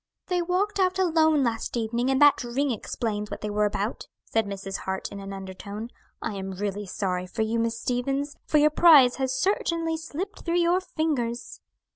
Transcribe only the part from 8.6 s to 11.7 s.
prize has certainly slipped through your fingers."